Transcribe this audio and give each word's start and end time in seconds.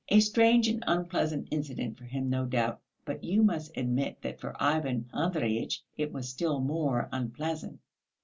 A 0.09 0.19
strange 0.19 0.67
and 0.67 0.83
unpleasant 0.87 1.47
incident 1.51 1.95
for 1.95 2.05
him, 2.05 2.27
no 2.27 2.47
doubt, 2.47 2.81
but 3.05 3.23
you 3.23 3.43
must 3.43 3.77
admit 3.77 4.17
that 4.23 4.41
for 4.41 4.55
Ivan 4.59 5.07
Andreyitch 5.13 5.83
it 5.95 6.11
was 6.11 6.27
still 6.27 6.59
more 6.59 7.07
unpleasant. 7.11 7.79